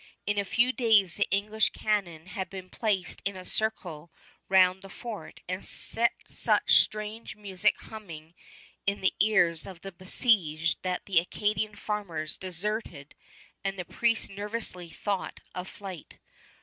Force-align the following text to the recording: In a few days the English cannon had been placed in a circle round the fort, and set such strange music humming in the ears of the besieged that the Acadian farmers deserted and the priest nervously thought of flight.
In 0.25 0.39
a 0.39 0.43
few 0.43 0.73
days 0.73 1.17
the 1.17 1.27
English 1.29 1.69
cannon 1.73 2.25
had 2.25 2.49
been 2.49 2.71
placed 2.71 3.21
in 3.23 3.35
a 3.35 3.45
circle 3.45 4.11
round 4.49 4.81
the 4.81 4.89
fort, 4.89 5.41
and 5.47 5.63
set 5.63 6.13
such 6.27 6.79
strange 6.81 7.35
music 7.35 7.77
humming 7.81 8.33
in 8.87 9.01
the 9.01 9.13
ears 9.19 9.67
of 9.67 9.81
the 9.81 9.91
besieged 9.91 10.79
that 10.81 11.05
the 11.05 11.19
Acadian 11.19 11.75
farmers 11.75 12.35
deserted 12.35 13.13
and 13.63 13.77
the 13.77 13.85
priest 13.85 14.31
nervously 14.31 14.89
thought 14.89 15.39
of 15.53 15.69
flight. 15.69 16.17